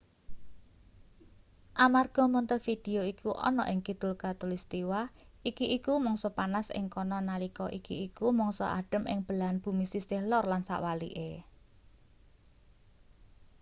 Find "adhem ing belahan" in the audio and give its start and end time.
8.79-9.57